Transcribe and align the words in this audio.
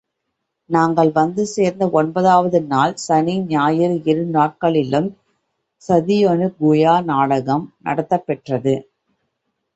நாங்கள் 0.69 1.11
வந்து 1.11 1.45
சேர்ந்த 1.47 1.89
ஒன்பதாவது 1.91 2.61
நாள் 2.63 2.95
சனி, 3.03 3.35
ஞாயிறு 3.47 4.01
இரு 4.05 4.25
நாட்களிலும் 4.29 5.09
சதியனுகுயா 5.81 7.03
நாடகம் 7.05 7.73
நடத்தப் 7.79 8.25
பெற்றது. 8.25 8.75